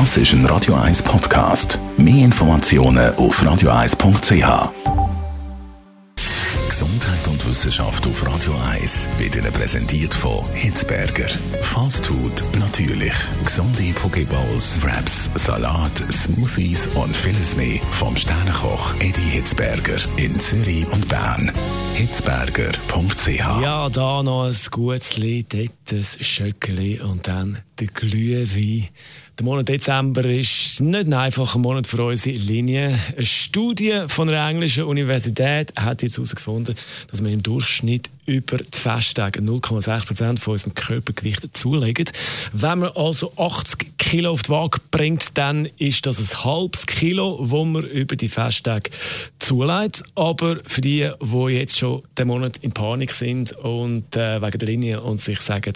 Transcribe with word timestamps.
Das 0.00 0.16
ist 0.16 0.32
ein 0.32 0.44
Radio 0.46 0.74
1 0.74 1.04
Podcast. 1.04 1.78
Mehr 1.96 2.24
Informationen 2.24 3.14
auf 3.14 3.40
radio1.ch. 3.40 4.72
Gesundheit 6.68 7.28
und 7.28 7.48
Wissenschaft 7.48 8.04
auf 8.04 8.26
Radio 8.26 8.52
1 8.72 9.08
wird 9.18 9.36
Ihnen 9.36 9.52
präsentiert 9.52 10.12
von 10.12 10.44
Hitzberger. 10.52 11.28
Fast 11.62 12.06
Food 12.06 12.42
natürlich. 12.58 13.12
Gesunde 13.44 13.92
Pokeballs, 13.94 14.82
Wraps, 14.82 15.30
Salat, 15.36 15.96
Smoothies 16.10 16.88
und 16.96 17.16
vieles 17.16 17.54
mehr 17.54 17.78
vom 17.92 18.16
Sternenkoch 18.16 18.94
Eddie 18.98 19.30
Hitzberger 19.30 19.98
in 20.16 20.40
Zürich 20.40 20.90
und 20.90 21.06
Bern. 21.08 21.52
Hitzberger.ch 21.94 23.62
Ja, 23.62 23.88
da 23.88 24.24
noch 24.24 24.46
ein 24.46 24.56
gutes 24.72 25.16
Lied, 25.16 25.54
dort 25.90 26.16
ein 26.18 26.24
Schöckeli 26.24 27.00
und 27.00 27.26
dann 27.26 27.58
der 27.78 27.88
Glühwein. 27.88 28.88
Der 29.38 29.44
Monat 29.44 29.68
Dezember 29.68 30.24
ist 30.26 30.80
nicht 30.80 31.06
ein 31.06 31.12
einfacher 31.12 31.58
Monat 31.58 31.88
für 31.88 32.04
unsere 32.04 32.36
Linie. 32.36 32.96
Eine 33.16 33.24
Studie 33.24 34.04
von 34.06 34.28
einer 34.28 34.48
englischen 34.48 34.84
Universität 34.84 35.72
hat 35.76 36.02
jetzt 36.02 36.16
herausgefunden, 36.16 36.76
dass 37.10 37.22
wir 37.22 37.32
im 37.32 37.42
Durchschnitt 37.42 38.10
über 38.26 38.58
die 38.58 38.78
Festtage 38.78 39.40
0,6 39.40 40.06
Prozent 40.06 40.40
von 40.40 40.52
unserem 40.52 40.74
Körpergewicht 40.74 41.56
zulegen. 41.56 42.06
Wenn 42.52 42.78
man 42.78 42.92
also 42.94 43.32
80 43.36 43.93
Kilo 44.04 44.32
auf 44.32 44.42
die 44.42 44.50
Waage 44.50 44.80
bringt, 44.90 45.38
dann 45.38 45.66
ist 45.78 46.04
das 46.04 46.18
ein 46.18 46.44
halbes 46.44 46.84
Kilo, 46.84 47.38
wo 47.40 47.64
man 47.64 47.84
über 47.84 48.16
die 48.16 48.28
Festtage 48.28 48.90
zulegt. 49.38 50.02
Aber 50.14 50.58
für 50.66 50.82
die, 50.82 51.10
die 51.22 51.46
jetzt 51.48 51.78
schon 51.78 52.02
den 52.18 52.28
Monat 52.28 52.58
in 52.58 52.72
Panik 52.72 53.14
sind 53.14 53.52
und 53.52 54.14
äh, 54.14 54.42
wegen 54.42 54.58
der 54.58 54.68
Linie 54.68 55.00
und 55.00 55.20
sich 55.20 55.40
sagen, 55.40 55.72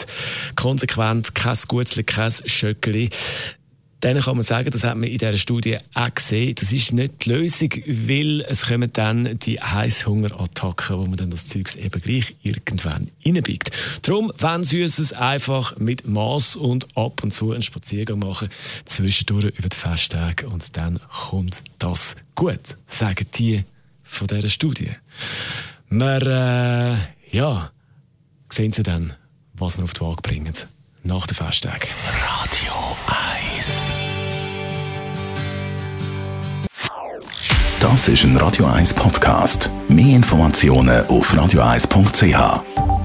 konsequent 0.56 1.34
kein 1.34 1.56
Gutzli, 1.68 2.04
kein 2.04 2.30
Schöckeli, 2.44 3.08
dann 4.00 4.20
kann 4.20 4.36
man 4.36 4.44
sagen, 4.44 4.70
das 4.70 4.84
hat 4.84 4.96
man 4.96 5.08
in 5.08 5.18
dieser 5.18 5.36
Studie 5.36 5.78
auch 5.94 6.14
gesehen, 6.14 6.54
das 6.54 6.72
ist 6.72 6.92
nicht 6.92 7.24
die 7.24 7.30
Lösung, 7.30 7.70
weil 7.86 8.42
es 8.42 8.66
kommen 8.66 8.92
dann 8.92 9.38
die 9.40 9.60
Heißhungerattacken, 9.60 10.98
wo 10.98 11.06
man 11.06 11.16
dann 11.16 11.30
das 11.30 11.46
Zeugs 11.46 11.74
eben 11.74 12.00
gleich 12.00 12.36
irgendwann 12.42 13.10
reinbiegt. 13.24 13.70
Darum, 14.02 14.32
wenn 14.38 14.62
Süßes 14.62 15.14
einfach 15.14 15.76
mit 15.78 16.06
Maß 16.06 16.56
und 16.56 16.86
ab 16.96 17.22
und 17.24 17.34
zu 17.34 17.52
einen 17.52 17.62
Spaziergang 17.62 18.20
machen, 18.20 18.48
zwischendurch 18.84 19.46
über 19.58 19.68
die 19.68 19.76
Festtage 19.76 20.48
und 20.48 20.76
dann 20.76 21.00
kommt 21.08 21.62
das 21.78 22.14
gut, 22.34 22.76
sagen 22.86 23.26
die 23.34 23.64
von 24.04 24.28
dieser 24.28 24.48
Studie. 24.48 24.90
Wir, 25.90 26.22
äh, 26.22 27.36
ja, 27.36 27.70
sehen 28.50 28.72
Sie 28.72 28.82
dann, 28.82 29.14
was 29.54 29.76
wir 29.76 29.84
auf 29.84 29.92
die 29.92 30.00
Waage 30.00 30.22
bringen 30.22 30.54
nach 31.02 31.26
den 31.26 31.34
Festtagen. 31.34 31.88
Radio 33.58 33.64
1. 33.64 33.92
Das 37.80 38.08
ist 38.08 38.24
ein 38.24 38.36
Radio 38.36 38.66
1 38.66 38.94
Podcast. 38.94 39.70
Mehr 39.88 40.16
Informationen 40.16 41.04
auf 41.06 41.32
radio1.ch. 41.34 42.97